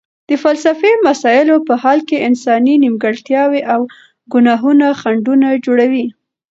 [0.29, 3.81] د فلسفي مسایلو په حل کې انساني نیمګړتیاوې او
[4.33, 6.05] ګناهونه خنډونه جوړوي.